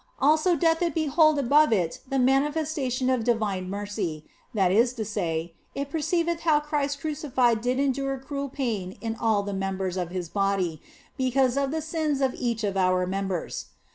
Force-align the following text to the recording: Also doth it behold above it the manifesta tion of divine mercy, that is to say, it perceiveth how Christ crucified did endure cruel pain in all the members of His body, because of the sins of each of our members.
Also 0.19 0.55
doth 0.55 0.81
it 0.81 0.95
behold 0.95 1.37
above 1.37 1.71
it 1.71 1.99
the 2.09 2.17
manifesta 2.17 2.91
tion 2.91 3.07
of 3.11 3.23
divine 3.23 3.69
mercy, 3.69 4.25
that 4.51 4.71
is 4.71 4.93
to 4.93 5.05
say, 5.05 5.53
it 5.75 5.91
perceiveth 5.91 6.39
how 6.39 6.59
Christ 6.59 6.99
crucified 7.01 7.61
did 7.61 7.79
endure 7.79 8.17
cruel 8.17 8.49
pain 8.49 8.97
in 8.99 9.15
all 9.15 9.43
the 9.43 9.53
members 9.53 9.97
of 9.97 10.09
His 10.09 10.27
body, 10.27 10.81
because 11.17 11.55
of 11.55 11.69
the 11.69 11.83
sins 11.83 12.19
of 12.19 12.33
each 12.33 12.63
of 12.63 12.75
our 12.77 13.05
members. 13.05 13.67